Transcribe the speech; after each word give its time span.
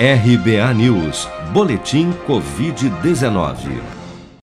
RBA 0.00 0.74
News, 0.74 1.26
Boletim 1.52 2.12
Covid-19. 2.24 3.82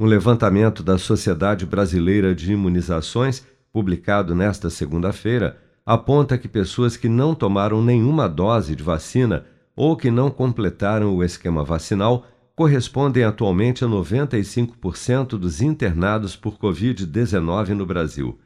Um 0.00 0.06
levantamento 0.06 0.82
da 0.82 0.96
Sociedade 0.96 1.66
Brasileira 1.66 2.34
de 2.34 2.54
Imunizações, 2.54 3.46
publicado 3.70 4.34
nesta 4.34 4.70
segunda-feira, 4.70 5.58
aponta 5.84 6.38
que 6.38 6.48
pessoas 6.48 6.96
que 6.96 7.06
não 7.06 7.34
tomaram 7.34 7.84
nenhuma 7.84 8.26
dose 8.26 8.74
de 8.74 8.82
vacina 8.82 9.44
ou 9.76 9.94
que 9.94 10.10
não 10.10 10.30
completaram 10.30 11.14
o 11.14 11.22
esquema 11.22 11.62
vacinal 11.62 12.26
correspondem 12.56 13.24
atualmente 13.24 13.84
a 13.84 13.88
95% 13.88 15.36
dos 15.36 15.60
internados 15.60 16.34
por 16.34 16.56
Covid-19 16.56 17.68
no 17.74 17.84
Brasil. 17.84 18.38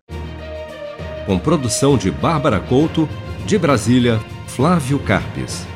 Com 1.27 1.37
produção 1.37 1.95
de 1.95 2.09
Bárbara 2.09 2.59
Couto, 2.59 3.07
de 3.45 3.55
Brasília, 3.57 4.17
Flávio 4.47 4.97
Carpes. 4.99 5.67